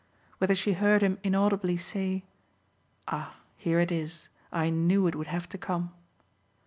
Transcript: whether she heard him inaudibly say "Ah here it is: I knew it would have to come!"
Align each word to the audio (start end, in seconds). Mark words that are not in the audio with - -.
whether 0.39 0.55
she 0.55 0.73
heard 0.73 1.03
him 1.03 1.19
inaudibly 1.23 1.77
say 1.77 2.23
"Ah 3.07 3.37
here 3.55 3.77
it 3.79 3.91
is: 3.91 4.29
I 4.51 4.71
knew 4.71 5.05
it 5.05 5.13
would 5.13 5.27
have 5.27 5.47
to 5.49 5.59
come!" 5.59 5.93